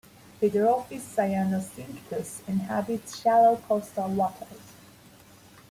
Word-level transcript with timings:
"Hydrophis 0.41 1.01
cyanocinctus" 1.03 2.39
inhabits 2.47 3.21
shallow 3.21 3.57
coastal 3.67 4.07
waters. 4.09 4.73